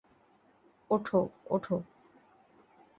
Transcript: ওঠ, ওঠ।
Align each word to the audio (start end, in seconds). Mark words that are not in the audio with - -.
ওঠ, 0.91 1.07
ওঠ। 1.45 1.65